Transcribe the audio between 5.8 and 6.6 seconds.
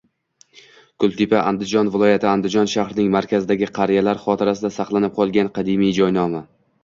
joy nomi.